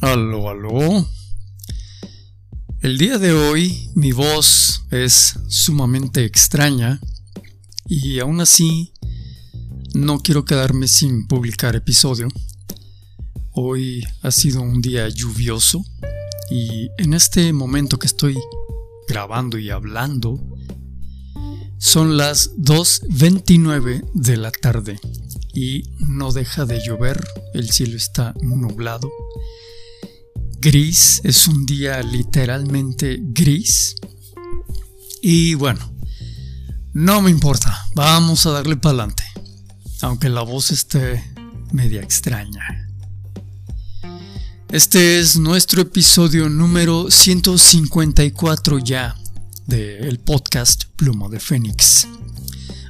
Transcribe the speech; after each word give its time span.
Aló, 0.00 0.48
aló. 0.48 1.06
El 2.80 2.96
día 2.96 3.18
de 3.18 3.34
hoy 3.34 3.90
mi 3.94 4.12
voz 4.12 4.86
es 4.90 5.34
sumamente 5.48 6.24
extraña 6.24 6.98
y 7.86 8.18
aún 8.18 8.40
así 8.40 8.94
no 9.92 10.20
quiero 10.20 10.46
quedarme 10.46 10.88
sin 10.88 11.26
publicar 11.26 11.76
episodio. 11.76 12.28
Hoy 13.52 14.02
ha 14.22 14.30
sido 14.30 14.62
un 14.62 14.80
día 14.80 15.06
lluvioso 15.10 15.84
y 16.50 16.88
en 16.96 17.12
este 17.12 17.52
momento 17.52 17.98
que 17.98 18.06
estoy 18.06 18.38
grabando 19.06 19.58
y 19.58 19.68
hablando 19.68 20.40
son 21.76 22.16
las 22.16 22.56
2.29 22.56 24.10
de 24.14 24.36
la 24.38 24.50
tarde 24.50 24.98
y 25.52 25.82
no 25.98 26.32
deja 26.32 26.64
de 26.64 26.80
llover, 26.82 27.22
el 27.52 27.68
cielo 27.68 27.98
está 27.98 28.32
nublado 28.40 29.10
gris, 30.60 31.22
es 31.24 31.48
un 31.48 31.64
día 31.64 32.02
literalmente 32.02 33.18
gris. 33.20 33.96
Y 35.22 35.54
bueno, 35.54 35.80
no 36.92 37.22
me 37.22 37.30
importa, 37.30 37.86
vamos 37.94 38.44
a 38.44 38.50
darle 38.50 38.76
para 38.76 38.90
adelante, 38.90 39.24
aunque 40.02 40.28
la 40.28 40.42
voz 40.42 40.70
esté 40.70 41.24
media 41.72 42.02
extraña. 42.02 42.60
Este 44.68 45.18
es 45.18 45.38
nuestro 45.38 45.82
episodio 45.82 46.48
número 46.50 47.10
154 47.10 48.78
ya 48.80 49.16
del 49.66 50.20
podcast 50.20 50.84
Pluma 50.96 51.28
de 51.28 51.40
Fénix, 51.40 52.06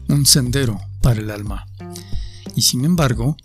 un 0.08 0.26
sendero 0.26 0.80
para 1.02 1.20
el 1.20 1.30
alma. 1.30 1.66
Y 2.56 2.62
sin 2.62 2.84
embargo, 2.84 3.36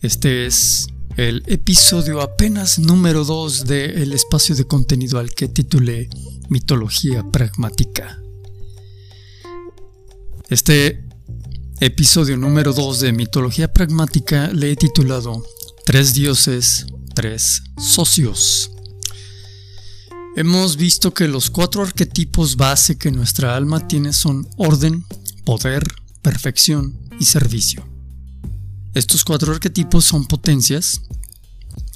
este 0.00 0.46
es 0.46 0.86
el 1.18 1.42
episodio 1.46 2.20
apenas 2.20 2.78
número 2.78 3.24
2 3.24 3.64
del 3.64 4.12
espacio 4.12 4.54
de 4.54 4.68
contenido 4.68 5.18
al 5.18 5.34
que 5.34 5.48
titulé 5.48 6.08
Mitología 6.48 7.24
Pragmática. 7.24 8.22
Este 10.48 11.04
episodio 11.80 12.36
número 12.36 12.72
2 12.72 13.00
de 13.00 13.12
Mitología 13.12 13.72
Pragmática 13.72 14.46
le 14.52 14.70
he 14.70 14.76
titulado 14.76 15.44
Tres 15.84 16.14
dioses, 16.14 16.86
tres 17.16 17.64
socios. 17.76 18.70
Hemos 20.36 20.76
visto 20.76 21.12
que 21.12 21.26
los 21.26 21.50
cuatro 21.50 21.82
arquetipos 21.82 22.54
base 22.54 22.96
que 22.96 23.10
nuestra 23.10 23.56
alma 23.56 23.88
tiene 23.88 24.12
son 24.12 24.48
orden, 24.56 25.04
poder, 25.44 25.82
perfección 26.22 26.96
y 27.18 27.24
servicio. 27.24 27.97
Estos 28.94 29.24
cuatro 29.24 29.52
arquetipos 29.52 30.04
son 30.04 30.26
potencias 30.26 31.02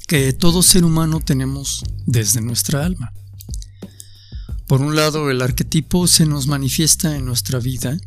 que 0.07 0.31
todo 0.33 0.61
ser 0.61 0.85
humano 0.85 1.19
tenemos 1.19 1.83
desde 2.05 2.41
nuestra 2.41 2.85
alma. 2.85 3.13
Por 4.67 4.81
un 4.81 4.95
lado, 4.95 5.29
el 5.29 5.41
arquetipo 5.41 6.07
se 6.07 6.25
nos 6.25 6.47
manifiesta 6.47 7.15
en 7.15 7.25
nuestra 7.25 7.59
vida, 7.59 7.97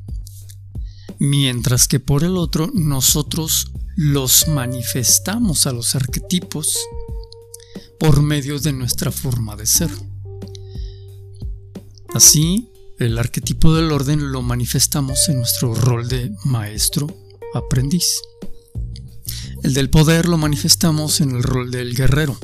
mientras 1.19 1.89
que 1.89 2.01
por 2.01 2.25
el 2.25 2.37
otro, 2.37 2.71
nosotros 2.75 3.73
los 3.97 4.49
manifestamos 4.49 5.67
a 5.67 5.73
los 5.73 5.95
arquetipos 5.95 6.79
por 7.99 8.23
medio 8.23 8.59
de 8.59 8.73
nuestra 8.73 9.11
forma 9.11 9.57
de 9.57 9.67
ser. 9.67 9.91
Así, 12.15 12.71
el 12.99 13.19
arquetipo 13.19 13.75
del 13.75 13.93
orden 13.93 14.33
lo 14.33 14.43
manifestamos 14.43 15.29
en 15.29 15.37
nuestro 15.37 15.75
rol 15.75 16.09
de 16.09 16.31
maestro 16.45 17.07
aprendiz. 17.55 18.07
El 19.67 19.75
del 19.75 19.91
poder 19.91 20.29
lo 20.29 20.39
manifestamos 20.39 21.21
en 21.21 21.33
el 21.33 21.43
rol 21.43 21.73
del 21.73 21.97
guerrero. 21.97 22.39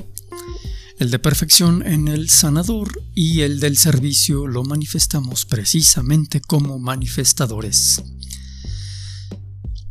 El 0.98 1.12
de 1.12 1.20
perfección 1.20 1.86
en 1.86 2.08
el 2.08 2.28
sanador 2.28 3.00
y 3.14 3.42
el 3.42 3.60
del 3.60 3.76
servicio 3.76 4.48
lo 4.48 4.64
manifestamos 4.64 5.46
precisamente 5.46 6.40
como 6.40 6.80
manifestadores. 6.80 8.02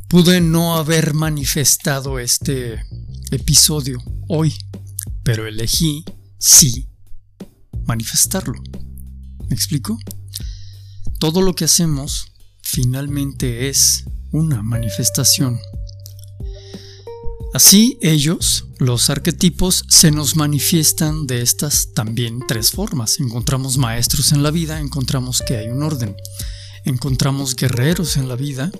Pude 0.09 0.41
no 0.41 0.75
haber 0.75 1.13
manifestado 1.13 2.19
este 2.19 2.83
episodio 3.31 4.03
hoy, 4.27 4.53
pero 5.23 5.47
elegí 5.47 6.03
sí 6.37 6.89
manifestarlo. 7.85 8.61
¿Me 9.47 9.55
explico? 9.55 9.97
Todo 11.17 11.41
lo 11.41 11.55
que 11.55 11.63
hacemos 11.63 12.33
finalmente 12.61 13.69
es 13.69 14.03
una 14.33 14.61
manifestación 14.61 15.61
Así 17.53 17.97
ellos, 18.01 18.65
los 18.79 19.09
arquetipos, 19.09 19.83
se 19.89 20.09
nos 20.11 20.37
manifiestan 20.37 21.27
de 21.27 21.41
estas 21.41 21.93
también 21.93 22.39
tres 22.47 22.71
formas. 22.71 23.19
Encontramos 23.19 23.77
maestros 23.77 24.31
en 24.31 24.41
la 24.41 24.51
vida, 24.51 24.79
encontramos 24.79 25.43
que 25.45 25.57
hay 25.57 25.67
un 25.67 25.83
orden. 25.83 26.15
Encontramos 26.85 27.57
guerreros 27.57 28.15
en 28.15 28.29
la 28.29 28.37
vida, 28.37 28.71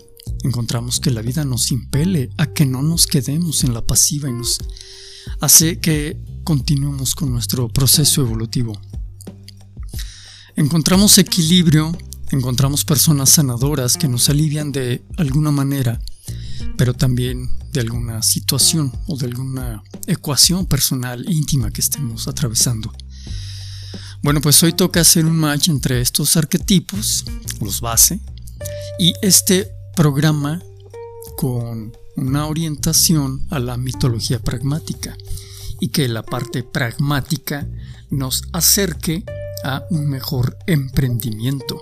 encontramos 0.43 1.01
que 1.01 1.11
la 1.11 1.21
vida 1.21 1.43
nos 1.43 1.71
impele 1.71 2.29
a 2.37 2.47
que 2.47 2.65
no 2.65 2.81
nos 2.81 3.07
quedemos 3.07 3.65
en 3.65 3.73
la 3.73 3.85
pasiva 3.85 4.29
y 4.29 4.33
nos 4.33 4.59
hace 5.41 5.79
que 5.79 6.17
continuemos 6.45 7.13
con 7.13 7.29
nuestro 7.29 7.67
proceso 7.67 8.21
evolutivo. 8.21 8.79
Encontramos 10.55 11.17
equilibrio, 11.17 11.95
encontramos 12.31 12.85
personas 12.85 13.31
sanadoras 13.31 13.97
que 13.97 14.07
nos 14.07 14.29
alivian 14.29 14.71
de 14.71 15.03
alguna 15.17 15.51
manera, 15.51 16.01
pero 16.81 16.95
también 16.95 17.47
de 17.73 17.79
alguna 17.79 18.23
situación 18.23 18.91
o 19.05 19.15
de 19.15 19.27
alguna 19.27 19.83
ecuación 20.07 20.65
personal 20.65 21.23
íntima 21.29 21.69
que 21.69 21.79
estemos 21.79 22.27
atravesando. 22.27 22.91
Bueno, 24.23 24.41
pues 24.41 24.63
hoy 24.63 24.73
toca 24.73 25.01
hacer 25.01 25.25
un 25.27 25.37
match 25.37 25.69
entre 25.69 26.01
estos 26.01 26.35
arquetipos, 26.37 27.23
los 27.59 27.81
base, 27.81 28.19
y 28.97 29.13
este 29.21 29.71
programa 29.95 30.59
con 31.37 31.95
una 32.15 32.47
orientación 32.47 33.45
a 33.51 33.59
la 33.59 33.77
mitología 33.77 34.39
pragmática 34.39 35.15
y 35.79 35.89
que 35.89 36.07
la 36.07 36.23
parte 36.23 36.63
pragmática 36.63 37.69
nos 38.09 38.41
acerque 38.53 39.23
a 39.63 39.83
un 39.91 40.09
mejor 40.09 40.57
emprendimiento. 40.65 41.79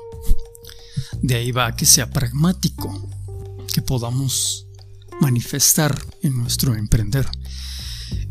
De 1.22 1.36
ahí 1.36 1.54
va 1.54 1.74
que 1.78 1.86
sea 1.86 2.10
pragmático, 2.10 3.10
que 3.74 3.82
podamos 3.82 4.66
manifestar 5.20 5.98
en 6.24 6.38
nuestro 6.38 6.76
emprender. 6.76 7.28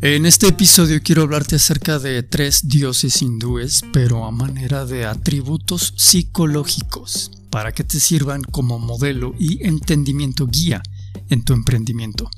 En 0.01 0.25
este 0.25 0.47
episodio 0.47 1.01
quiero 1.03 1.23
hablarte 1.23 1.55
acerca 1.55 1.99
de 1.99 2.23
tres 2.23 2.67
dioses 2.67 3.21
hindúes, 3.21 3.81
pero 3.93 4.25
a 4.25 4.31
manera 4.31 4.85
de 4.85 5.05
atributos 5.05 5.93
psicológicos, 5.97 7.31
para 7.49 7.71
que 7.71 7.83
te 7.83 7.99
sirvan 7.99 8.43
como 8.43 8.79
modelo 8.79 9.33
y 9.39 9.65
entendimiento 9.65 10.47
guía 10.47 10.81
en 11.29 11.43
tu 11.43 11.53
emprendimiento. 11.53 12.29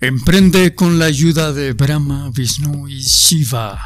Emprende 0.00 0.74
con 0.74 0.98
la 0.98 1.06
ayuda 1.06 1.52
de 1.52 1.72
Brahma, 1.72 2.30
Vishnu 2.34 2.88
y 2.88 3.00
Shiva. 3.00 3.80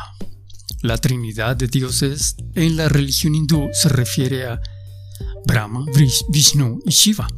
La 0.83 0.97
trinidad 0.99 1.57
de 1.57 1.67
dioses 1.67 2.37
en 2.55 2.77
la 2.77 2.89
religión 2.89 3.35
hindú 3.35 3.69
se 3.73 3.89
refiere 3.89 4.47
a 4.47 4.61
Brahma, 5.47 5.85
Vishnu 6.31 6.81
y 6.87 6.91
Shiva. 6.91 7.29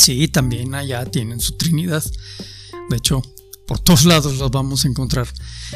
Sí, 0.00 0.28
también 0.28 0.74
allá 0.74 1.04
tienen 1.04 1.40
su 1.40 1.58
Trinidad. 1.58 2.02
De 2.88 2.96
hecho, 2.96 3.20
por 3.66 3.80
todos 3.80 4.06
lados 4.06 4.38
los 4.38 4.50
vamos 4.50 4.86
a 4.86 4.88
encontrar. 4.88 5.28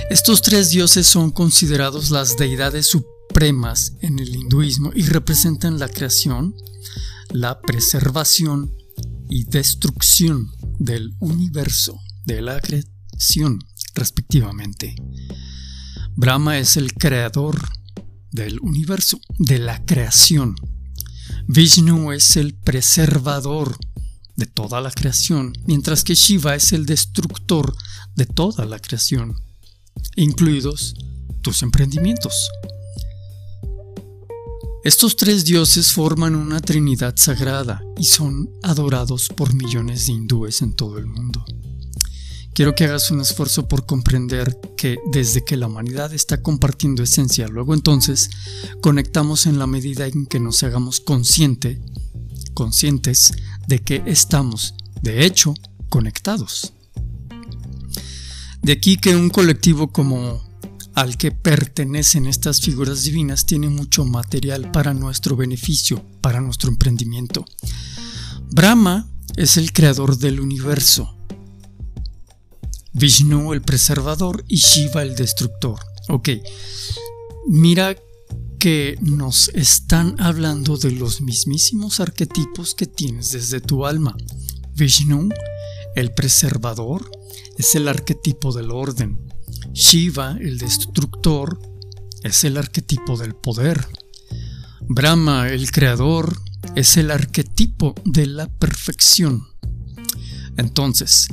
Estos 0.08 0.40
tres 0.40 0.70
dioses 0.70 1.06
son 1.06 1.30
considerados 1.30 2.10
las 2.10 2.38
deidades 2.38 2.86
supremas 2.86 3.92
en 4.00 4.18
el 4.18 4.34
hinduismo 4.34 4.92
y 4.94 5.02
representan 5.02 5.78
la 5.78 5.88
creación, 5.88 6.56
la 7.32 7.60
preservación 7.60 8.74
y 9.28 9.44
destrucción 9.44 10.50
del 10.78 11.14
universo, 11.20 12.00
de 12.24 12.40
la 12.40 12.58
creación, 12.62 13.58
respectivamente. 13.94 14.96
Brahma 16.16 16.58
es 16.58 16.78
el 16.78 16.94
creador 16.94 17.60
del 18.30 18.58
universo, 18.60 19.20
de 19.38 19.58
la 19.58 19.84
creación. 19.84 20.56
Vishnu 21.46 22.12
es 22.12 22.38
el 22.38 22.54
preservador 22.54 23.76
de 24.36 24.46
toda 24.46 24.80
la 24.80 24.90
creación, 24.90 25.52
mientras 25.66 26.04
que 26.04 26.14
Shiva 26.14 26.54
es 26.54 26.72
el 26.72 26.86
destructor 26.86 27.74
de 28.16 28.26
toda 28.26 28.64
la 28.64 28.78
creación, 28.78 29.36
incluidos 30.16 30.94
tus 31.42 31.62
emprendimientos. 31.62 32.34
Estos 34.84 35.16
tres 35.16 35.44
dioses 35.44 35.92
forman 35.92 36.34
una 36.34 36.60
trinidad 36.60 37.14
sagrada 37.16 37.82
y 37.96 38.04
son 38.04 38.50
adorados 38.62 39.28
por 39.28 39.54
millones 39.54 40.06
de 40.06 40.12
hindúes 40.12 40.60
en 40.60 40.74
todo 40.74 40.98
el 40.98 41.06
mundo. 41.06 41.44
Quiero 42.54 42.74
que 42.74 42.84
hagas 42.84 43.10
un 43.10 43.20
esfuerzo 43.20 43.66
por 43.66 43.84
comprender 43.84 44.60
que 44.76 44.98
desde 45.10 45.42
que 45.42 45.56
la 45.56 45.66
humanidad 45.66 46.12
está 46.14 46.40
compartiendo 46.42 47.02
esencia, 47.02 47.48
luego 47.48 47.74
entonces 47.74 48.30
conectamos 48.80 49.46
en 49.46 49.58
la 49.58 49.66
medida 49.66 50.06
en 50.06 50.26
que 50.26 50.38
nos 50.38 50.62
hagamos 50.62 51.00
consciente, 51.00 51.80
conscientes 52.54 53.32
de 53.66 53.80
que 53.80 54.02
estamos, 54.06 54.74
de 55.02 55.24
hecho, 55.24 55.54
conectados. 55.88 56.72
De 58.62 58.72
aquí 58.72 58.96
que 58.96 59.14
un 59.14 59.30
colectivo 59.30 59.92
como 59.92 60.42
al 60.94 61.16
que 61.16 61.32
pertenecen 61.32 62.26
estas 62.26 62.60
figuras 62.60 63.02
divinas 63.02 63.46
tiene 63.46 63.68
mucho 63.68 64.04
material 64.04 64.70
para 64.70 64.94
nuestro 64.94 65.36
beneficio, 65.36 66.04
para 66.20 66.40
nuestro 66.40 66.70
emprendimiento. 66.70 67.44
Brahma 68.50 69.10
es 69.36 69.56
el 69.56 69.72
creador 69.72 70.16
del 70.16 70.40
universo, 70.40 71.16
Vishnu 72.92 73.52
el 73.52 73.62
preservador 73.62 74.44
y 74.46 74.56
Shiva 74.56 75.02
el 75.02 75.16
destructor. 75.16 75.80
Ok, 76.08 76.28
mira 77.48 77.96
que 78.64 78.96
nos 79.02 79.48
están 79.48 80.18
hablando 80.18 80.78
de 80.78 80.90
los 80.90 81.20
mismísimos 81.20 82.00
arquetipos 82.00 82.74
que 82.74 82.86
tienes 82.86 83.30
desde 83.32 83.60
tu 83.60 83.84
alma. 83.84 84.16
Vishnu, 84.74 85.28
el 85.94 86.14
preservador, 86.14 87.10
es 87.58 87.74
el 87.74 87.88
arquetipo 87.88 88.54
del 88.54 88.70
orden. 88.70 89.18
Shiva, 89.74 90.38
el 90.40 90.56
destructor, 90.56 91.60
es 92.22 92.44
el 92.44 92.56
arquetipo 92.56 93.18
del 93.18 93.34
poder. 93.34 93.86
Brahma, 94.88 95.50
el 95.50 95.70
creador, 95.70 96.34
es 96.74 96.96
el 96.96 97.10
arquetipo 97.10 97.94
de 98.06 98.24
la 98.28 98.48
perfección. 98.48 99.46
Entonces, 100.56 101.28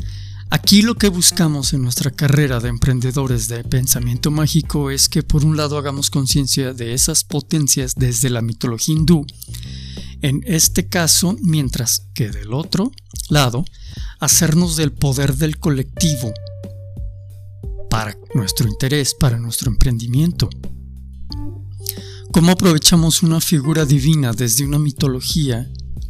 aquí 0.51 0.83
lo 0.83 0.95
que 0.95 1.09
buscamos 1.09 1.73
en 1.73 1.81
nuestra 1.81 2.11
carrera 2.11 2.59
de 2.59 2.69
emprendedores 2.69 3.47
de 3.47 3.63
pensamiento 3.63 4.29
mágico 4.29 4.91
es 4.91 5.09
que 5.09 5.23
por 5.23 5.43
un 5.43 5.57
lado 5.57 5.77
hagamos 5.77 6.11
conciencia 6.11 6.73
de 6.73 6.93
esas 6.93 7.23
potencias 7.23 7.95
desde 7.95 8.29
la 8.29 8.41
mitología 8.41 8.95
hindú, 8.95 9.25
en 10.21 10.43
este 10.45 10.87
caso, 10.87 11.35
mientras 11.41 12.07
que 12.13 12.29
del 12.29 12.53
otro 12.53 12.91
lado, 13.29 13.65
hacernos 14.19 14.75
del 14.75 14.91
poder 14.91 15.35
del 15.35 15.57
colectivo 15.57 16.31
para 17.89 18.15
nuestro 18.35 18.67
interés, 18.67 19.15
para 19.15 19.39
nuestro 19.39 19.71
emprendimiento. 19.71 20.49
¿Cómo 22.31 22.51
aprovechamos 22.51 23.23
una 23.23 23.41
figura 23.41 23.85
divina 23.85 24.31
desde 24.31 24.63
una 24.63 24.79
mitología 24.79 25.69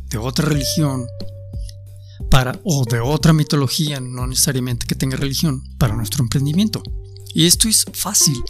de 0.10 0.18
otra 0.18 0.50
religión 0.50 1.08
para 2.32 2.60
o 2.64 2.86
de 2.86 3.02
otra 3.02 3.34
mitología, 3.34 4.00
no 4.00 4.26
necesariamente 4.26 4.88
que 4.88 4.96
tenga 4.96 5.18
religión, 5.18 5.62
para 5.78 5.96
nuestro 5.96 6.24
emprendimiento? 6.24 6.82
Y 7.36 7.46
esto 7.46 7.68
es 7.68 7.86
fácil. 7.94 8.42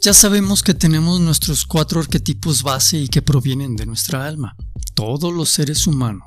Ya 0.00 0.14
sabemos 0.14 0.62
que 0.62 0.72
tenemos 0.72 1.20
nuestros 1.20 1.66
cuatro 1.66 2.00
arquetipos 2.00 2.62
base 2.62 2.98
y 2.98 3.08
que 3.08 3.20
provienen 3.20 3.76
de 3.76 3.84
nuestra 3.84 4.26
alma. 4.26 4.56
Todos 4.94 5.32
los 5.34 5.50
seres 5.50 5.86
humanos, 5.86 6.26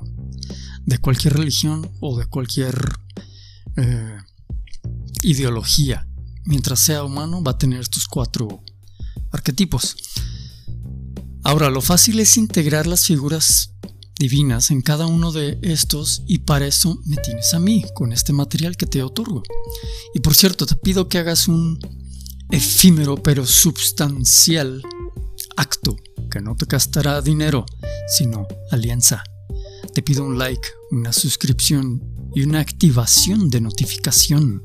de 0.86 0.98
cualquier 0.98 1.34
religión 1.34 1.90
o 2.00 2.16
de 2.16 2.26
cualquier 2.26 2.76
eh, 3.76 4.18
ideología, 5.22 6.06
mientras 6.44 6.78
sea 6.78 7.02
humano, 7.02 7.42
va 7.42 7.52
a 7.52 7.58
tener 7.58 7.80
estos 7.80 8.06
cuatro 8.06 8.62
arquetipos. 9.32 9.96
Ahora, 11.42 11.70
lo 11.70 11.80
fácil 11.80 12.20
es 12.20 12.36
integrar 12.36 12.86
las 12.86 13.06
figuras 13.06 13.74
divinas 14.18 14.70
en 14.70 14.80
cada 14.80 15.06
uno 15.06 15.32
de 15.32 15.58
estos 15.62 16.22
y 16.26 16.38
para 16.38 16.66
eso 16.66 17.00
me 17.04 17.16
tienes 17.16 17.52
a 17.54 17.58
mí 17.58 17.84
con 17.94 18.12
este 18.12 18.32
material 18.32 18.76
que 18.76 18.86
te 18.86 19.02
otorgo. 19.02 19.42
Y 20.14 20.20
por 20.20 20.34
cierto, 20.34 20.66
te 20.66 20.76
pido 20.76 21.08
que 21.08 21.18
hagas 21.18 21.48
un 21.48 21.78
efímero 22.50 23.16
pero 23.16 23.46
sustancial 23.46 24.82
acto 25.56 25.96
que 26.30 26.40
no 26.40 26.56
te 26.56 26.66
gastará 26.66 27.20
dinero, 27.20 27.64
sino 28.08 28.46
alianza. 28.70 29.22
Te 29.92 30.02
pido 30.02 30.24
un 30.24 30.38
like, 30.38 30.68
una 30.90 31.12
suscripción 31.12 32.02
y 32.34 32.42
una 32.42 32.60
activación 32.60 33.50
de 33.50 33.60
notificación. 33.60 34.64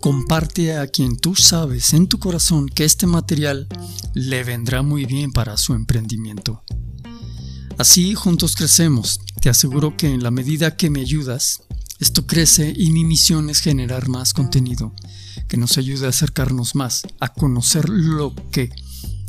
Comparte 0.00 0.76
a 0.76 0.86
quien 0.86 1.18
tú 1.18 1.34
sabes 1.34 1.92
en 1.92 2.06
tu 2.06 2.18
corazón 2.18 2.68
que 2.68 2.84
este 2.84 3.06
material 3.06 3.68
le 4.14 4.44
vendrá 4.44 4.82
muy 4.82 5.04
bien 5.04 5.32
para 5.32 5.56
su 5.56 5.74
emprendimiento. 5.74 6.64
Así 7.78 8.14
juntos 8.14 8.56
crecemos. 8.56 9.20
Te 9.40 9.48
aseguro 9.48 9.96
que 9.96 10.12
en 10.12 10.24
la 10.24 10.32
medida 10.32 10.76
que 10.76 10.90
me 10.90 11.00
ayudas, 11.00 11.62
esto 12.00 12.26
crece 12.26 12.74
y 12.76 12.90
mi 12.90 13.04
misión 13.04 13.50
es 13.50 13.60
generar 13.60 14.08
más 14.08 14.32
contenido 14.32 14.92
que 15.46 15.56
nos 15.56 15.78
ayude 15.78 16.06
a 16.06 16.08
acercarnos 16.08 16.74
más 16.74 17.02
a 17.20 17.32
conocer 17.32 17.88
lo 17.88 18.34
que 18.50 18.70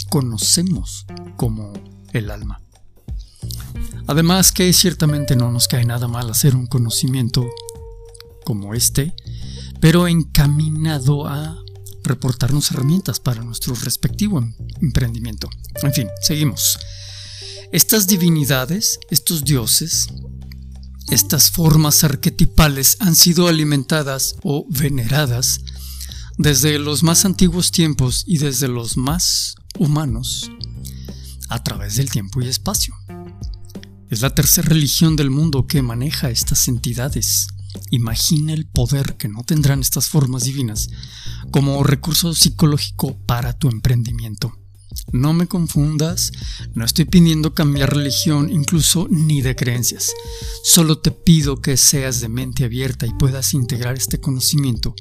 conocemos 0.09 1.05
como 1.37 1.73
el 2.11 2.31
alma. 2.31 2.59
Además 4.07 4.51
que 4.51 4.73
ciertamente 4.73 5.35
no 5.35 5.51
nos 5.51 5.67
cae 5.67 5.85
nada 5.85 6.07
mal 6.07 6.29
hacer 6.31 6.55
un 6.55 6.65
conocimiento 6.65 7.47
como 8.45 8.73
este, 8.73 9.13
pero 9.79 10.07
encaminado 10.07 11.27
a 11.27 11.55
reportarnos 12.03 12.71
herramientas 12.71 13.19
para 13.19 13.43
nuestro 13.43 13.75
respectivo 13.75 14.43
emprendimiento. 14.81 15.47
En 15.83 15.93
fin, 15.93 16.07
seguimos. 16.21 16.79
Estas 17.71 18.07
divinidades, 18.07 18.99
estos 19.11 19.45
dioses, 19.45 20.07
estas 21.11 21.51
formas 21.51 22.03
arquetipales 22.03 22.97
han 22.99 23.15
sido 23.15 23.47
alimentadas 23.47 24.37
o 24.41 24.65
veneradas 24.69 25.61
desde 26.39 26.79
los 26.79 27.03
más 27.03 27.25
antiguos 27.25 27.71
tiempos 27.71 28.23
y 28.25 28.39
desde 28.39 28.67
los 28.67 28.97
más 28.97 29.53
humanos 29.77 30.49
a 31.47 31.63
través 31.63 31.97
del 31.97 32.09
tiempo 32.09 32.41
y 32.41 32.47
espacio. 32.47 32.95
Es 34.09 34.21
la 34.21 34.33
tercera 34.33 34.69
religión 34.69 35.15
del 35.15 35.29
mundo 35.29 35.67
que 35.67 35.83
maneja 35.83 36.31
estas 36.31 36.67
entidades. 36.67 37.49
Imagina 37.91 38.53
el 38.53 38.65
poder 38.65 39.15
que 39.17 39.27
no 39.27 39.43
tendrán 39.43 39.81
estas 39.81 40.09
formas 40.09 40.43
divinas 40.43 40.89
como 41.51 41.83
recurso 41.83 42.33
psicológico 42.33 43.15
para 43.27 43.53
tu 43.53 43.69
emprendimiento. 43.69 44.57
No 45.11 45.33
me 45.33 45.47
confundas, 45.47 46.31
no 46.73 46.85
estoy 46.85 47.05
pidiendo 47.05 47.53
cambiar 47.53 47.93
religión 47.93 48.49
incluso 48.51 49.07
ni 49.09 49.41
de 49.41 49.55
creencias. 49.55 50.11
Solo 50.63 50.99
te 50.99 51.11
pido 51.11 51.61
que 51.61 51.77
seas 51.77 52.21
de 52.21 52.29
mente 52.29 52.63
abierta 52.63 53.07
y 53.07 53.13
puedas 53.13 53.53
integrar 53.53 53.95
este 53.95 54.19
conocimiento 54.19 54.93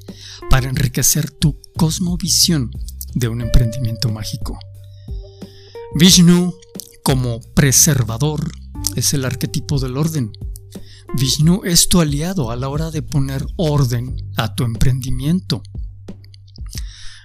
para 0.49 0.69
enriquecer 0.69 1.29
tu 1.29 1.59
cosmovisión 1.77 2.71
de 3.13 3.27
un 3.27 3.41
emprendimiento 3.41 4.09
mágico. 4.09 4.57
Vishnu, 5.95 6.53
como 7.03 7.39
preservador, 7.55 8.51
es 8.95 9.13
el 9.13 9.25
arquetipo 9.25 9.79
del 9.79 9.97
orden. 9.97 10.31
Vishnu 11.15 11.61
es 11.65 11.89
tu 11.89 11.99
aliado 12.01 12.51
a 12.51 12.55
la 12.55 12.69
hora 12.69 12.91
de 12.91 13.01
poner 13.01 13.45
orden 13.57 14.15
a 14.37 14.53
tu 14.55 14.63
emprendimiento. 14.63 15.63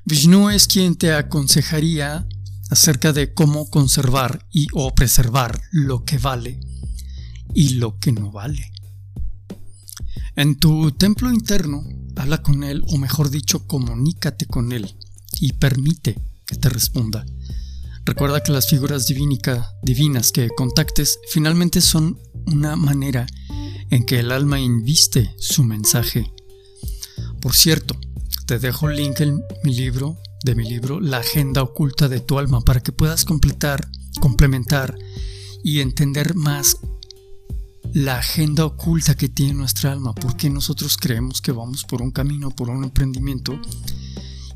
Vishnu 0.06 0.50
es 0.50 0.66
quien 0.66 0.96
te 0.96 1.12
aconsejaría 1.14 2.26
acerca 2.74 3.12
de 3.12 3.32
cómo 3.32 3.70
conservar 3.70 4.48
y 4.50 4.66
o 4.72 4.92
preservar 4.96 5.62
lo 5.70 6.04
que 6.04 6.18
vale 6.18 6.58
y 7.54 7.74
lo 7.74 8.00
que 8.00 8.10
no 8.10 8.32
vale. 8.32 8.72
En 10.34 10.58
tu 10.58 10.90
templo 10.90 11.30
interno, 11.30 11.84
habla 12.16 12.42
con 12.42 12.64
él, 12.64 12.82
o 12.88 12.98
mejor 12.98 13.30
dicho, 13.30 13.68
comunícate 13.68 14.46
con 14.46 14.72
él 14.72 14.96
y 15.40 15.52
permite 15.52 16.18
que 16.46 16.56
te 16.56 16.68
responda. 16.68 17.24
Recuerda 18.04 18.42
que 18.42 18.50
las 18.50 18.68
figuras 18.68 19.06
divinas 19.06 20.32
que 20.32 20.48
contactes 20.56 21.20
finalmente 21.30 21.80
son 21.80 22.18
una 22.46 22.74
manera 22.74 23.28
en 23.90 24.04
que 24.04 24.18
el 24.18 24.32
alma 24.32 24.58
inviste 24.58 25.32
su 25.38 25.62
mensaje. 25.62 26.28
Por 27.40 27.54
cierto, 27.54 27.96
te 28.46 28.58
dejo 28.58 28.90
el 28.90 28.96
link 28.96 29.20
en 29.20 29.40
mi 29.62 29.76
libro, 29.76 30.18
de 30.44 30.54
mi 30.54 30.68
libro, 30.68 31.00
La 31.00 31.18
Agenda 31.18 31.62
Oculta 31.62 32.06
de 32.06 32.20
tu 32.20 32.38
Alma, 32.38 32.60
para 32.60 32.82
que 32.82 32.92
puedas 32.92 33.24
completar, 33.24 33.88
complementar 34.20 34.94
y 35.64 35.80
entender 35.80 36.34
más 36.34 36.76
la 37.94 38.18
agenda 38.18 38.66
oculta 38.66 39.14
que 39.14 39.30
tiene 39.30 39.54
nuestra 39.54 39.92
alma, 39.92 40.14
porque 40.14 40.50
nosotros 40.50 40.98
creemos 40.98 41.40
que 41.40 41.52
vamos 41.52 41.84
por 41.84 42.02
un 42.02 42.10
camino, 42.10 42.50
por 42.50 42.68
un 42.68 42.84
emprendimiento, 42.84 43.58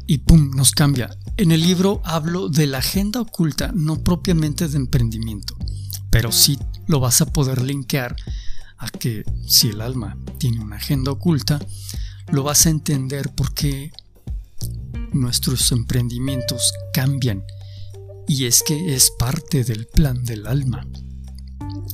y 0.07 0.19
¡pum! 0.19 0.51
nos 0.55 0.73
cambia. 0.73 1.09
En 1.39 1.53
el 1.53 1.63
libro 1.63 2.03
hablo 2.05 2.51
de 2.51 2.67
la 2.67 2.79
agenda 2.79 3.23
oculta, 3.23 3.73
no 3.75 4.05
propiamente 4.05 4.69
de 4.69 4.77
emprendimiento, 4.77 5.57
pero 6.11 6.33
sí 6.33 6.59
lo 6.87 7.01
vas 7.01 7.23
a 7.23 7.27
poder 7.33 7.63
linkear 7.63 8.15
a 8.77 8.91
que 8.91 9.25
si 9.47 9.69
el 9.69 9.81
alma 9.81 10.19
tiene 10.37 10.61
una 10.61 10.77
agenda 10.77 11.13
oculta, 11.13 11.59
lo 12.31 12.43
vas 12.43 12.67
a 12.67 12.71
entender 12.71 13.31
porque 13.35 13.91
nuestros 15.19 15.71
emprendimientos 15.73 16.73
cambian 16.93 17.45
y 18.27 18.47
es 18.47 18.63
que 18.63 18.95
es 18.95 19.11
parte 19.19 19.65
del 19.65 19.87
plan 19.87 20.25
del 20.25 20.47
alma. 20.47 20.87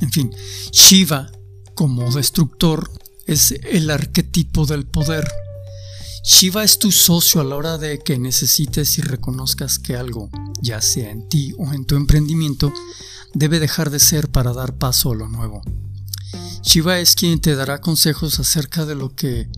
En 0.01 0.11
fin, 0.11 0.31
Shiva 0.73 1.31
como 1.75 2.11
destructor 2.13 2.91
es 3.27 3.53
el 3.53 3.91
arquetipo 3.91 4.67
del 4.67 4.87
poder 4.87 5.27
Shiva 6.27 6.65
es 6.65 6.79
tu 6.79 6.91
socio 6.91 7.43
a 7.43 7.45
la 7.45 7.55
hora 7.55 7.77
de 7.77 7.99
que 7.99 8.19
necesites 8.19 8.97
y 8.97 9.03
reconozcas 9.03 9.79
que 9.79 9.95
algo, 9.95 10.31
ya 10.63 10.81
sea 10.81 11.11
en 11.11 11.29
ti 11.29 11.53
o 11.59 11.75
en 11.75 11.85
tu 11.85 11.97
emprendimiento, 11.97 12.73
debe 13.35 13.61
dejar 13.61 13.91
de 13.91 13.99
ser 13.99 14.31
para 14.31 14.55
dar 14.55 14.79
paso 14.79 15.13
a 15.13 15.17
lo 15.17 15.29
nuevo. 15.29 15.61
Shiva 16.63 16.99
es 16.99 17.15
quien 17.15 17.43
te 17.43 17.55
dará 17.55 17.83
consejos 17.83 18.41
acerca 18.41 18.87
de 18.87 18.95
lo 18.95 19.15
que 19.15 19.51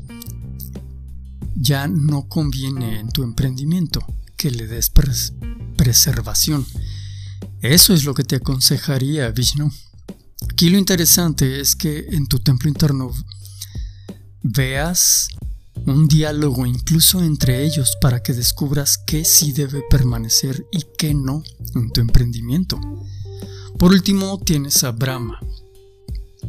ya 1.66 1.88
no 1.88 2.28
conviene 2.28 3.00
en 3.00 3.08
tu 3.08 3.24
emprendimiento 3.24 4.00
que 4.36 4.52
le 4.52 4.68
des 4.68 4.92
preservación. 5.76 6.64
Eso 7.60 7.92
es 7.92 8.04
lo 8.04 8.14
que 8.14 8.22
te 8.22 8.36
aconsejaría 8.36 9.30
Vishnu. 9.30 9.72
Aquí 10.48 10.70
lo 10.70 10.78
interesante 10.78 11.60
es 11.60 11.74
que 11.74 12.06
en 12.12 12.28
tu 12.28 12.38
templo 12.38 12.68
interno 12.68 13.12
veas 14.42 15.28
un 15.86 16.06
diálogo 16.06 16.66
incluso 16.66 17.20
entre 17.22 17.64
ellos 17.64 17.96
para 18.00 18.22
que 18.22 18.32
descubras 18.32 18.98
qué 19.04 19.24
sí 19.24 19.52
debe 19.52 19.82
permanecer 19.90 20.64
y 20.70 20.84
qué 20.96 21.14
no 21.14 21.42
en 21.74 21.90
tu 21.90 22.00
emprendimiento. 22.00 22.78
Por 23.76 23.90
último 23.90 24.38
tienes 24.38 24.84
a 24.84 24.92
Brahma. 24.92 25.40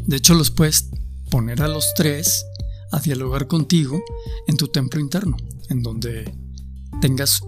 De 0.05 0.17
hecho 0.17 0.35
los 0.35 0.51
puedes 0.51 0.89
poner 1.31 1.63
a 1.63 1.67
los 1.67 1.85
tres 1.95 2.45
a 2.91 2.99
dialogar 2.99 3.47
contigo 3.47 4.01
en 4.47 4.57
tu 4.57 4.67
templo 4.67 4.99
interno, 4.99 5.37
en 5.69 5.81
donde 5.83 6.33
tengas 7.01 7.41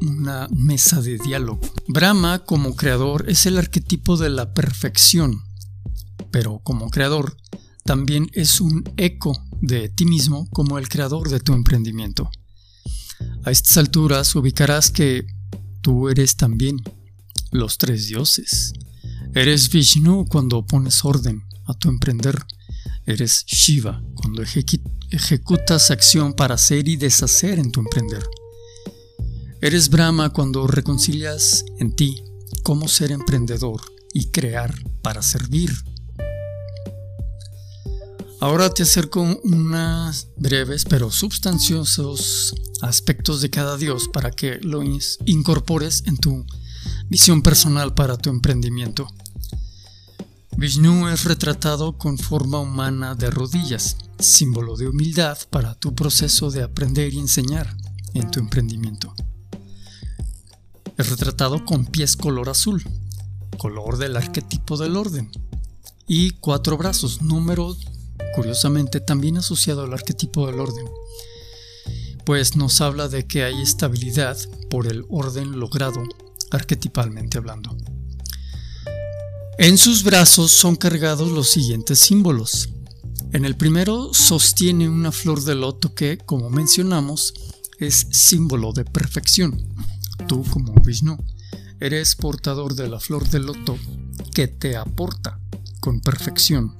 una 0.00 0.48
mesa 0.50 1.00
de 1.02 1.18
diálogo. 1.18 1.60
Brahma 1.88 2.44
como 2.44 2.74
creador 2.74 3.28
es 3.28 3.46
el 3.46 3.58
arquetipo 3.58 4.16
de 4.16 4.30
la 4.30 4.54
perfección, 4.54 5.42
pero 6.30 6.60
como 6.64 6.90
creador 6.90 7.36
también 7.84 8.28
es 8.32 8.60
un 8.60 8.84
eco 8.96 9.32
de 9.60 9.88
ti 9.88 10.06
mismo 10.06 10.48
como 10.50 10.78
el 10.78 10.88
creador 10.88 11.28
de 11.28 11.40
tu 11.40 11.52
emprendimiento. 11.52 12.30
A 13.44 13.50
estas 13.50 13.76
alturas 13.76 14.34
ubicarás 14.34 14.90
que 14.90 15.26
tú 15.82 16.08
eres 16.08 16.36
también 16.36 16.76
los 17.50 17.78
tres 17.78 18.06
dioses. 18.06 18.72
Eres 19.34 19.70
Vishnu 19.70 20.26
cuando 20.26 20.66
pones 20.66 21.04
orden 21.04 21.42
a 21.66 21.74
tu 21.74 21.88
emprender. 21.88 22.38
Eres 23.06 23.44
Shiva 23.46 24.02
cuando 24.14 24.42
ejecutas 25.10 25.90
acción 25.90 26.32
para 26.34 26.54
hacer 26.54 26.88
y 26.88 26.96
deshacer 26.96 27.58
en 27.58 27.70
tu 27.72 27.80
emprender. 27.80 28.22
Eres 29.60 29.88
Brahma 29.88 30.32
cuando 30.32 30.66
reconcilias 30.66 31.64
en 31.78 31.94
ti 31.94 32.22
cómo 32.62 32.88
ser 32.88 33.12
emprendedor 33.12 33.80
y 34.14 34.26
crear 34.30 34.74
para 35.02 35.22
servir. 35.22 35.70
Ahora 38.40 38.70
te 38.70 38.84
acerco 38.84 39.20
unas 39.44 40.28
breves 40.38 40.86
pero 40.86 41.10
sustanciosos 41.10 42.54
aspectos 42.80 43.42
de 43.42 43.50
cada 43.50 43.76
dios 43.76 44.08
para 44.08 44.30
que 44.30 44.58
lo 44.62 44.82
incorpores 44.82 46.04
en 46.06 46.16
tu 46.16 46.46
visión 47.10 47.42
personal 47.42 47.92
para 47.92 48.16
tu 48.16 48.30
emprendimiento. 48.30 49.08
Vishnu 50.60 51.08
es 51.08 51.24
retratado 51.24 51.96
con 51.96 52.18
forma 52.18 52.58
humana 52.58 53.14
de 53.14 53.30
rodillas, 53.30 53.96
símbolo 54.18 54.76
de 54.76 54.88
humildad 54.88 55.38
para 55.48 55.74
tu 55.74 55.94
proceso 55.94 56.50
de 56.50 56.62
aprender 56.62 57.14
y 57.14 57.18
enseñar 57.18 57.74
en 58.12 58.30
tu 58.30 58.40
emprendimiento. 58.40 59.14
Es 60.98 61.08
retratado 61.08 61.64
con 61.64 61.86
pies 61.86 62.14
color 62.14 62.50
azul, 62.50 62.84
color 63.56 63.96
del 63.96 64.18
arquetipo 64.18 64.76
del 64.76 64.98
orden, 64.98 65.30
y 66.06 66.32
cuatro 66.32 66.76
brazos, 66.76 67.22
número 67.22 67.74
curiosamente 68.34 69.00
también 69.00 69.38
asociado 69.38 69.84
al 69.84 69.94
arquetipo 69.94 70.46
del 70.46 70.60
orden, 70.60 70.84
pues 72.26 72.54
nos 72.54 72.82
habla 72.82 73.08
de 73.08 73.26
que 73.26 73.44
hay 73.44 73.62
estabilidad 73.62 74.36
por 74.68 74.88
el 74.88 75.06
orden 75.08 75.58
logrado 75.58 76.02
arquetipalmente 76.50 77.38
hablando. 77.38 77.78
En 79.62 79.76
sus 79.76 80.04
brazos 80.04 80.52
son 80.52 80.74
cargados 80.74 81.30
los 81.30 81.50
siguientes 81.50 81.98
símbolos. 81.98 82.70
En 83.32 83.44
el 83.44 83.56
primero 83.56 84.14
sostiene 84.14 84.88
una 84.88 85.12
flor 85.12 85.44
de 85.44 85.54
loto 85.54 85.94
que, 85.94 86.16
como 86.16 86.48
mencionamos, 86.48 87.34
es 87.78 88.06
símbolo 88.10 88.72
de 88.72 88.86
perfección 88.86 89.70
tú 90.26 90.44
como 90.50 90.72
Vishnu 90.84 91.16
eres 91.78 92.14
portador 92.14 92.74
de 92.74 92.88
la 92.88 93.00
flor 93.00 93.28
de 93.28 93.40
loto 93.40 93.76
que 94.32 94.48
te 94.48 94.76
aporta 94.76 95.38
con 95.80 96.00
perfección. 96.00 96.74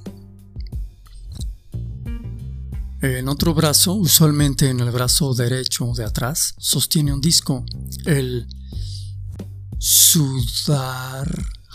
En 3.02 3.28
otro 3.28 3.52
brazo, 3.52 3.94
usualmente 3.94 4.70
en 4.70 4.80
el 4.80 4.90
brazo 4.90 5.34
derecho 5.34 5.92
de 5.96 6.04
atrás, 6.04 6.54
sostiene 6.58 7.12
un 7.12 7.20
disco, 7.20 7.64
el 8.06 8.46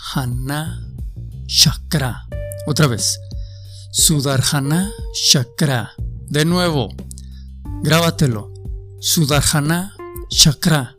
Sudarjana 0.06 0.80
Chakra. 1.46 2.26
Otra 2.66 2.86
vez, 2.86 3.18
Sudarjana 3.90 4.90
Chakra. 5.30 5.92
De 6.28 6.44
nuevo, 6.44 6.94
grábatelo. 7.82 8.52
Sudarjana 9.00 9.96
Chakra 10.28 10.94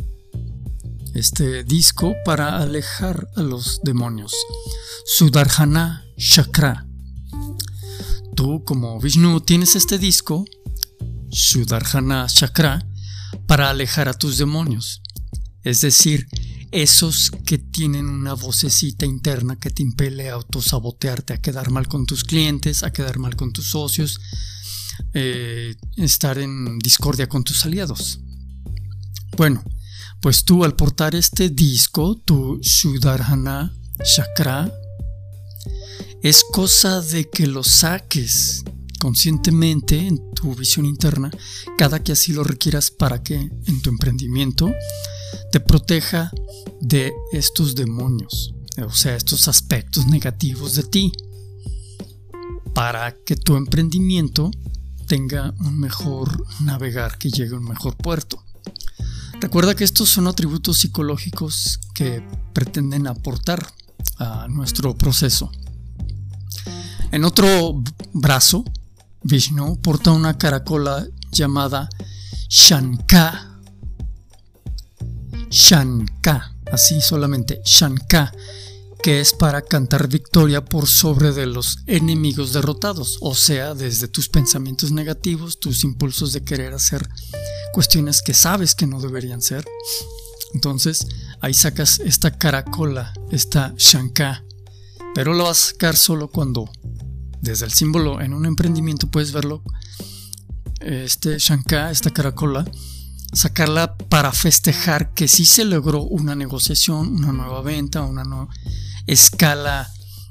este 1.14 1.64
disco 1.64 2.16
para 2.26 2.58
alejar 2.58 3.28
a 3.38 3.42
los 3.42 3.80
demonios. 3.82 4.34
Sudarjana 5.06 6.04
Chakra. 6.18 6.86
Tú 8.36 8.64
como 8.66 9.00
Vishnu 9.00 9.40
tienes 9.42 9.76
este 9.76 9.98
disco, 9.98 10.46
Sudarjana 11.32 12.28
Chakra, 12.28 12.86
para 13.48 13.70
alejar 13.70 14.10
a 14.10 14.14
tus 14.14 14.38
demonios. 14.38 15.02
Es 15.64 15.82
decir, 15.82 16.28
esos 16.72 17.32
que 17.46 17.58
tienen 17.58 18.08
una 18.08 18.34
vocecita 18.34 19.06
interna 19.06 19.58
que 19.58 19.70
te 19.70 19.84
impele 19.84 20.30
a 20.30 20.34
autosabotearte, 20.34 21.34
a 21.34 21.42
quedar 21.42 21.72
mal 21.72 21.88
con 21.88 22.06
tus 22.06 22.24
clientes, 22.24 22.84
a 22.84 22.92
quedar 22.92 23.20
mal 23.20 23.36
con 23.36 23.54
tus 23.54 23.70
socios, 23.70 24.20
eh, 25.14 25.76
estar 25.96 26.38
en 26.38 26.80
discordia 26.80 27.28
con 27.28 27.44
tus 27.44 27.66
aliados. 27.66 28.20
Bueno, 29.38 29.64
pues 30.22 30.44
tú 30.44 30.64
al 30.64 30.76
portar 30.76 31.16
este 31.16 31.50
disco, 31.50 32.16
tu 32.26 32.60
Shudarhana 32.62 33.74
Chakra, 34.04 34.72
es 36.24 36.44
cosa 36.52 37.02
de 37.02 37.30
que 37.30 37.48
lo 37.48 37.64
saques 37.64 38.64
conscientemente 39.00 40.00
en 40.00 40.20
tu 40.34 40.56
visión 40.56 40.86
interna 40.86 41.32
cada 41.78 42.04
que 42.04 42.12
así 42.12 42.34
lo 42.34 42.44
requieras 42.44 42.92
para 42.92 43.24
que 43.24 43.36
en 43.36 43.82
tu 43.82 43.90
emprendimiento 43.90 44.72
te 45.52 45.60
proteja 45.60 46.32
de 46.82 47.14
estos 47.32 47.76
demonios, 47.76 48.54
o 48.86 48.92
sea, 48.92 49.16
estos 49.16 49.48
aspectos 49.48 50.08
negativos 50.08 50.76
de 50.76 50.84
ti, 50.84 51.12
para 52.74 53.16
que 53.26 53.36
tu 53.36 53.56
emprendimiento 53.56 54.52
tenga 55.08 55.54
un 55.60 55.80
mejor 55.80 56.46
navegar, 56.62 57.18
que 57.18 57.30
llegue 57.30 57.56
a 57.56 57.60
un 57.60 57.66
mejor 57.66 57.96
puerto. 57.96 58.44
Recuerda 59.40 59.76
que 59.76 59.84
estos 59.84 60.10
son 60.10 60.28
atributos 60.28 60.80
psicológicos 60.80 61.80
que 61.94 62.24
pretenden 62.54 63.08
aportar 63.08 63.74
a 64.18 64.48
nuestro 64.48 64.96
proceso. 64.98 65.52
En 67.12 67.24
otro 67.24 67.84
brazo, 68.14 68.64
Vishnu 69.28 69.82
porta 69.82 70.12
una 70.12 70.38
caracola 70.38 71.06
llamada 71.34 71.90
Shanka. 72.48 73.60
Shanka, 75.50 76.56
así 76.72 77.02
solamente, 77.02 77.62
Shanka, 77.66 78.32
que 79.04 79.20
es 79.20 79.34
para 79.34 79.62
cantar 79.64 80.08
victoria 80.08 80.64
por 80.64 80.88
sobre 80.88 81.34
de 81.34 81.46
los 81.46 81.80
enemigos 81.88 82.54
derrotados, 82.54 83.18
o 83.20 83.36
sea, 83.36 83.74
desde 83.74 84.08
tus 84.08 84.30
pensamientos 84.30 84.94
negativos, 84.94 85.60
tus 85.60 85.84
impulsos 85.84 86.32
de 86.32 86.46
querer 86.46 86.74
hacer 86.74 87.10
cuestiones 87.74 88.22
que 88.22 88.34
sabes 88.34 88.76
que 88.76 88.88
no 88.88 89.02
deberían 89.02 89.42
ser. 89.42 89.66
Entonces 90.54 91.06
ahí 91.42 91.54
sacas 91.54 92.00
esta 92.00 92.32
caracola, 92.32 93.12
esta 93.30 93.74
shanka, 93.78 94.46
pero 95.14 95.34
lo 95.34 95.44
vas 95.44 95.64
a 95.64 95.72
sacar 95.72 95.98
solo 95.98 96.30
cuando 96.30 96.70
desde 97.42 97.66
el 97.66 97.72
símbolo 97.72 98.22
en 98.22 98.34
un 98.34 98.46
emprendimiento 98.46 99.08
puedes 99.08 99.32
verlo, 99.32 99.64
este 100.80 101.38
shanka, 101.40 101.92
esta 101.92 102.12
caracola, 102.12 102.66
sacarla 103.34 103.98
para 103.98 104.32
festejar 104.32 105.14
que 105.14 105.28
sí 105.28 105.46
se 105.46 105.66
logró 105.66 106.04
una 106.04 106.36
negociación, 106.36 107.16
una 107.16 107.32
nueva 107.32 107.62
venta, 107.62 108.02
una 108.02 108.24
nueva 108.24 108.48
escala 109.06 109.90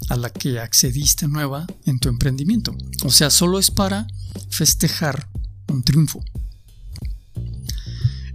a 0.09 0.17
la 0.17 0.31
que 0.31 0.59
accediste 0.61 1.29
nueva 1.29 1.67
en 1.85 1.99
tu 1.99 2.09
emprendimiento. 2.09 2.75
O 3.05 3.11
sea, 3.11 3.31
solo 3.31 3.59
es 3.59 3.71
para 3.71 4.07
festejar 4.51 5.29
un 5.69 5.83
triunfo. 5.83 6.23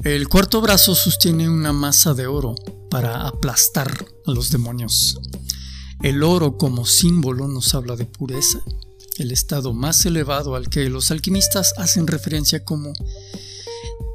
El 0.03 0.27
cuarto 0.27 0.61
brazo 0.61 0.95
sostiene 0.95 1.47
una 1.47 1.73
masa 1.73 2.13
de 2.13 2.25
oro 2.27 2.55
para 2.89 3.27
aplastar 3.27 4.05
a 4.25 4.31
los 4.31 4.49
demonios. 4.49 5.19
El 6.03 6.23
oro 6.23 6.57
como 6.57 6.87
símbolo 6.87 7.47
nos 7.47 7.75
habla 7.75 7.95
de 7.95 8.05
pureza, 8.05 8.59
el 9.17 9.31
estado 9.31 9.71
más 9.73 10.03
elevado 10.07 10.55
al 10.55 10.67
que 10.67 10.89
los 10.89 11.11
alquimistas 11.11 11.73
hacen 11.77 12.07
referencia 12.07 12.65
como 12.65 12.91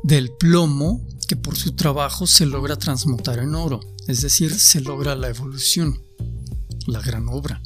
del 0.03 0.33
plomo 0.33 1.07
que 1.29 1.37
por 1.37 1.57
su 1.57 1.77
trabajo 1.77 2.27
se 2.27 2.45
logra 2.45 2.77
transmutar 2.77 3.39
en 3.39 3.55
oro, 3.55 3.79
es 4.09 4.21
decir, 4.21 4.59
se 4.59 4.81
logra 4.81 5.15
la 5.15 5.29
evolución, 5.29 6.03
la 6.89 7.01
gran 7.01 7.29
obra. 7.29 7.63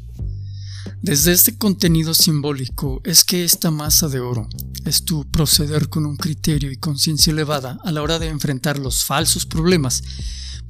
Desde 1.00 1.32
este 1.32 1.56
contenido 1.56 2.12
simbólico 2.12 3.00
es 3.04 3.24
que 3.24 3.42
esta 3.42 3.70
masa 3.70 4.08
de 4.08 4.20
oro 4.20 4.50
es 4.84 5.06
tu 5.06 5.30
proceder 5.30 5.88
con 5.88 6.04
un 6.04 6.18
criterio 6.18 6.70
y 6.70 6.76
conciencia 6.76 7.32
elevada 7.32 7.78
a 7.84 7.90
la 7.90 8.02
hora 8.02 8.18
de 8.18 8.28
enfrentar 8.28 8.78
los 8.78 9.02
falsos 9.02 9.46
problemas, 9.46 10.02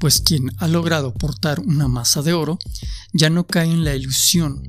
pues 0.00 0.20
quien 0.20 0.50
ha 0.58 0.66
logrado 0.66 1.14
portar 1.14 1.60
una 1.60 1.86
masa 1.86 2.22
de 2.22 2.32
oro 2.32 2.58
ya 3.12 3.30
no 3.30 3.46
cae 3.46 3.70
en 3.70 3.84
la 3.84 3.94
ilusión, 3.94 4.62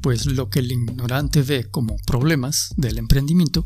pues 0.00 0.26
lo 0.26 0.50
que 0.50 0.58
el 0.58 0.72
ignorante 0.72 1.42
ve 1.42 1.70
como 1.70 1.96
problemas 1.98 2.70
del 2.76 2.98
emprendimiento, 2.98 3.64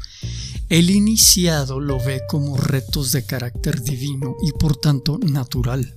el 0.69 0.91
iniciado 0.91 1.81
lo 1.81 1.99
ve 2.05 2.21
como 2.29 2.59
retos 2.59 3.13
de 3.13 3.25
carácter 3.25 3.81
divino 3.83 4.37
y 4.43 4.53
por 4.59 4.77
tanto 4.77 5.19
natural. 5.19 5.95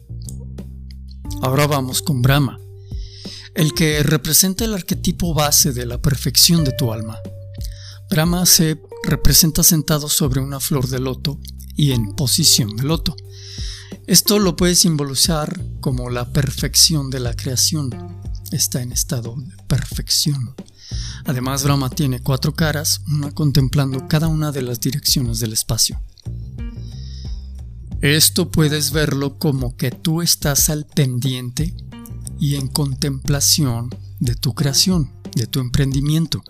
Ahora 1.41 1.67
vamos 1.67 2.01
con 2.01 2.21
Brahma 2.21 2.57
el 3.55 3.73
que 3.73 4.03
representa 4.03 4.63
el 4.63 4.73
arquetipo 4.73 5.33
base 5.33 5.73
de 5.73 5.85
la 5.85 6.01
perfección 6.01 6.63
de 6.63 6.71
tu 6.71 6.93
alma. 6.93 7.19
Brahma 8.09 8.45
se 8.45 8.79
representa 9.03 9.63
sentado 9.63 10.07
sobre 10.07 10.39
una 10.39 10.59
flor 10.59 10.87
de 10.87 10.99
loto 10.99 11.39
y 11.75 11.91
en 11.91 12.15
posición 12.15 12.75
de 12.75 12.83
loto. 12.83 13.15
Esto 14.07 14.39
lo 14.39 14.55
puedes 14.55 14.79
simbolizar 14.79 15.63
como 15.81 16.09
la 16.09 16.31
perfección 16.33 17.09
de 17.09 17.19
la 17.19 17.35
creación. 17.35 17.91
Está 18.51 18.81
en 18.81 18.91
estado 18.91 19.35
de 19.37 19.55
perfección. 19.67 20.55
Además, 21.25 21.63
Brahma 21.63 21.89
tiene 21.89 22.21
cuatro 22.21 22.55
caras, 22.55 23.01
una 23.07 23.31
contemplando 23.31 24.07
cada 24.07 24.27
una 24.27 24.51
de 24.51 24.63
las 24.63 24.79
direcciones 24.79 25.39
del 25.39 25.53
espacio. 25.53 26.01
Esto 28.01 28.49
puedes 28.49 28.91
verlo 28.91 29.37
como 29.37 29.75
que 29.75 29.91
tú 29.91 30.21
estás 30.21 30.69
al 30.69 30.85
pendiente 30.85 31.75
y 32.39 32.55
en 32.55 32.67
contemplación 32.67 33.93
de 34.19 34.35
tu 34.35 34.55
creación, 34.55 35.11
de 35.35 35.45
tu 35.45 35.59
emprendimiento, 35.59 36.41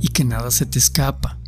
y 0.00 0.08
que 0.08 0.24
nada 0.24 0.50
se 0.50 0.66
te 0.66 0.78
escapa. 0.78 1.38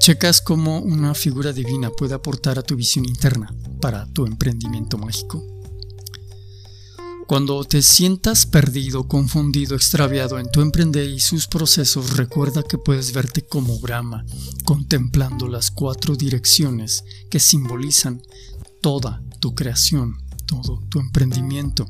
Checas 0.00 0.40
cómo 0.40 0.80
una 0.80 1.14
figura 1.14 1.52
divina 1.52 1.90
puede 1.90 2.14
aportar 2.14 2.58
a 2.58 2.62
tu 2.62 2.74
visión 2.74 3.04
interna 3.04 3.54
para 3.82 4.06
tu 4.06 4.24
emprendimiento 4.24 4.96
mágico. 4.96 5.44
Cuando 7.26 7.64
te 7.64 7.82
sientas 7.82 8.46
perdido, 8.46 9.08
confundido, 9.08 9.74
extraviado 9.74 10.38
en 10.38 10.50
tu 10.50 10.60
emprender 10.60 11.08
y 11.10 11.18
sus 11.18 11.48
procesos, 11.48 12.16
recuerda 12.16 12.62
que 12.62 12.78
puedes 12.78 13.12
verte 13.12 13.42
como 13.42 13.80
Brahma, 13.80 14.24
contemplando 14.64 15.48
las 15.48 15.70
cuatro 15.70 16.14
direcciones 16.14 17.04
que 17.28 17.40
simbolizan 17.40 18.22
toda 18.80 19.20
tu 19.40 19.54
creación, 19.54 20.16
todo 20.46 20.82
tu 20.88 21.00
emprendimiento. 21.00 21.86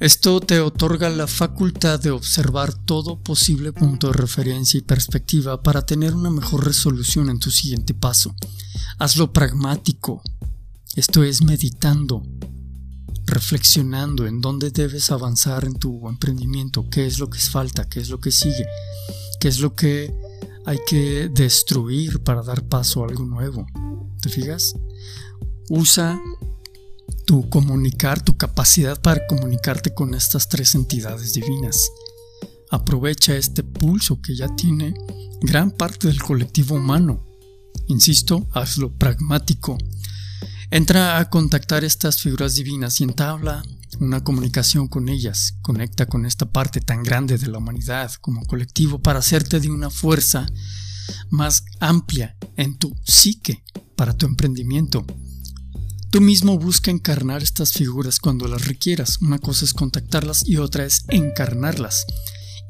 Esto 0.00 0.40
te 0.40 0.60
otorga 0.60 1.08
la 1.08 1.26
facultad 1.26 2.00
de 2.00 2.10
observar 2.10 2.74
todo 2.74 3.22
posible 3.22 3.72
punto 3.72 4.08
de 4.08 4.14
referencia 4.14 4.78
y 4.78 4.82
perspectiva 4.82 5.62
para 5.62 5.86
tener 5.86 6.14
una 6.14 6.30
mejor 6.30 6.66
resolución 6.66 7.30
en 7.30 7.38
tu 7.38 7.50
siguiente 7.50 7.94
paso. 7.94 8.34
Hazlo 8.98 9.30
pragmático. 9.30 10.22
Esto 10.94 11.22
es 11.22 11.42
meditando, 11.42 12.22
reflexionando 13.26 14.26
en 14.26 14.40
dónde 14.40 14.70
debes 14.70 15.10
avanzar 15.10 15.66
en 15.66 15.74
tu 15.74 16.08
emprendimiento, 16.08 16.88
qué 16.90 17.04
es 17.04 17.18
lo 17.18 17.28
que 17.28 17.38
falta, 17.38 17.90
qué 17.90 18.00
es 18.00 18.08
lo 18.08 18.20
que 18.20 18.30
sigue, 18.30 18.64
qué 19.38 19.48
es 19.48 19.60
lo 19.60 19.74
que 19.74 20.14
hay 20.64 20.78
que 20.88 21.28
destruir 21.28 22.22
para 22.22 22.42
dar 22.42 22.66
paso 22.68 23.04
a 23.04 23.08
algo 23.08 23.26
nuevo. 23.26 23.66
¿Te 24.22 24.30
fijas? 24.30 24.74
Usa 25.68 26.18
tu 27.26 27.50
comunicar, 27.50 28.22
tu 28.22 28.38
capacidad 28.38 28.98
para 28.98 29.26
comunicarte 29.26 29.92
con 29.92 30.14
estas 30.14 30.48
tres 30.48 30.74
entidades 30.74 31.34
divinas. 31.34 31.90
Aprovecha 32.70 33.36
este 33.36 33.62
pulso 33.62 34.22
que 34.22 34.34
ya 34.34 34.48
tiene 34.56 34.94
gran 35.42 35.70
parte 35.70 36.08
del 36.08 36.22
colectivo 36.22 36.76
humano. 36.76 37.35
Insisto, 37.88 38.48
hazlo 38.52 38.92
pragmático. 38.92 39.78
Entra 40.70 41.18
a 41.18 41.30
contactar 41.30 41.84
estas 41.84 42.20
figuras 42.20 42.54
divinas 42.54 43.00
y 43.00 43.04
entabla 43.04 43.62
una 44.00 44.24
comunicación 44.24 44.88
con 44.88 45.08
ellas. 45.08 45.56
Conecta 45.62 46.06
con 46.06 46.26
esta 46.26 46.46
parte 46.46 46.80
tan 46.80 47.02
grande 47.02 47.38
de 47.38 47.46
la 47.46 47.58
humanidad 47.58 48.12
como 48.20 48.44
colectivo 48.46 49.00
para 49.00 49.20
hacerte 49.20 49.60
de 49.60 49.70
una 49.70 49.90
fuerza 49.90 50.46
más 51.30 51.64
amplia 51.80 52.36
en 52.56 52.76
tu 52.78 52.94
psique 53.04 53.62
para 53.94 54.16
tu 54.16 54.26
emprendimiento 54.26 55.06
Tú 56.16 56.22
mismo 56.22 56.58
busca 56.58 56.90
encarnar 56.90 57.42
estas 57.42 57.72
figuras 57.72 58.20
cuando 58.20 58.48
las 58.48 58.66
requieras. 58.66 59.18
Una 59.20 59.38
cosa 59.38 59.66
es 59.66 59.74
contactarlas 59.74 60.48
y 60.48 60.56
otra 60.56 60.86
es 60.86 61.04
encarnarlas. 61.08 62.06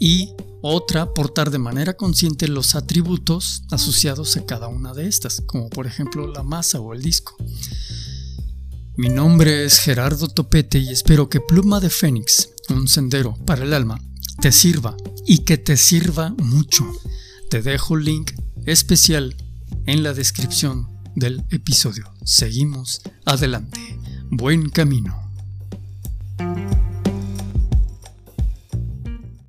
Y 0.01 0.33
otra, 0.67 1.13
portar 1.15 1.51
de 1.51 1.59
manera 1.59 1.97
consciente 1.97 2.49
los 2.49 2.75
atributos 2.75 3.63
asociados 3.71 4.37
a 4.37 4.47
cada 4.47 4.69
una 4.69 4.93
de 4.93 5.09
estas, 5.09 5.43
como 5.47 5.69
por 5.69 5.87
ejemplo 5.87 6.27
la 6.27 6.43
masa 6.43 6.81
o 6.81 6.93
el 6.93 7.03
disco. 7.03 7.37
Mi 8.97 9.09
nombre 9.09 9.65
es 9.65 9.79
Gerardo 9.79 10.29
Topete 10.29 10.79
y 10.79 10.89
espero 10.89 11.29
que 11.29 11.41
Pluma 11.41 11.81
de 11.81 11.91
Fénix, 11.91 12.51
un 12.71 12.89
sendero 12.89 13.37
para 13.45 13.65
el 13.65 13.75
alma, 13.75 14.01
te 14.41 14.53
sirva 14.53 14.97
y 15.27 15.39
que 15.39 15.59
te 15.59 15.77
sirva 15.77 16.35
mucho. 16.39 16.85
Te 17.51 17.63
dejo 17.63 17.97
link 17.97 18.33
especial 18.65 19.37
en 19.87 20.03
la 20.03 20.15
descripción 20.15 20.89
del 21.15 21.45
episodio. 21.51 22.13
Seguimos 22.25 23.03
adelante. 23.25 23.81
Buen 24.31 24.71
camino. 24.71 25.31